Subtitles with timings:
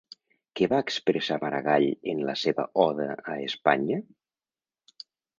[0.59, 3.99] Què va expressar Maragall en la seva Oda a Espanya?